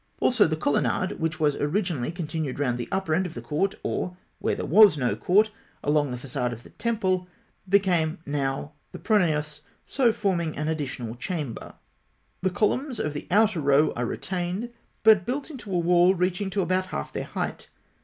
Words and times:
Also 0.19 0.47
the 0.47 0.55
colonnade, 0.55 1.19
which 1.19 1.39
was 1.39 1.55
originally 1.57 2.11
continued 2.11 2.57
round 2.57 2.79
the 2.79 2.89
upper 2.91 3.13
end 3.13 3.27
of 3.27 3.35
the 3.35 3.39
court, 3.43 3.75
or, 3.83 4.17
where 4.39 4.55
there 4.55 4.65
was 4.65 4.97
no 4.97 5.15
court, 5.15 5.51
along 5.83 6.09
the 6.09 6.17
façade 6.17 6.51
of 6.51 6.63
the 6.63 6.71
temple, 6.71 7.27
became 7.69 8.17
now 8.25 8.71
the 8.93 8.97
pronaos, 8.97 9.61
so 9.85 10.11
forming 10.11 10.57
an 10.57 10.67
additional 10.67 11.13
chamber. 11.13 11.75
The 12.41 12.49
columns 12.49 12.99
of 12.99 13.13
the 13.13 13.27
outer 13.29 13.61
row 13.61 13.93
are 13.95 14.07
retained, 14.07 14.71
but 15.03 15.23
built 15.23 15.51
into 15.51 15.71
a 15.71 15.77
wall 15.77 16.15
reaching 16.15 16.49
to 16.49 16.61
about 16.63 16.87
half 16.87 17.13
their 17.13 17.25
height. 17.25 17.69